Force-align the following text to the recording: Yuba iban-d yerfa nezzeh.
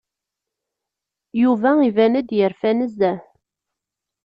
Yuba 1.41 1.69
iban-d 1.87 2.29
yerfa 2.37 2.71
nezzeh. 2.77 3.21